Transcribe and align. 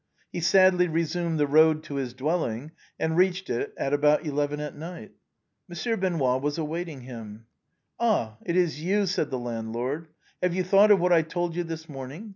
He 0.33 0.41
sadly 0.41 0.87
resumed 0.87 1.39
the 1.39 1.45
road 1.45 1.83
to 1.83 1.97
his 1.97 2.15
dwelling, 2.15 2.71
and 2.99 3.15
reached 3.15 3.51
it 3.51 3.71
at 3.77 3.93
about 3.93 4.25
eleven 4.25 4.59
at 4.59 4.75
night. 4.75 5.11
Monsieur 5.67 5.95
Benoît 5.95 6.41
was 6.41 6.57
awaiting 6.57 7.01
him." 7.01 7.45
Ah! 7.99 8.37
it 8.43 8.55
is 8.55 8.81
you," 8.81 9.05
said 9.05 9.29
the 9.29 9.37
landlord." 9.37 10.07
Have 10.41 10.55
you 10.55 10.63
thought 10.63 10.89
of 10.89 10.99
what 10.99 11.13
I 11.13 11.21
told 11.21 11.55
you 11.55 11.63
this 11.63 11.87
morning? 11.87 12.29